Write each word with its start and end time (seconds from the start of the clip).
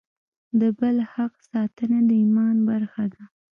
د 0.59 0.61
بل 0.79 0.97
حق 1.13 1.33
ساتنه 1.49 1.99
د 2.09 2.09
ایمان 2.21 2.55
برخه 2.69 3.03
ده. 3.13 3.23